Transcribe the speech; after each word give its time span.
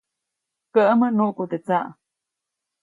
Käʼmäʼ 0.73 1.11
nuʼku 1.17 1.43
teʼ 1.51 1.61
tsaʼ. 1.65 1.85